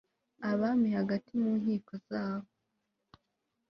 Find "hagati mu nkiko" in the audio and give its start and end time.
0.97-1.93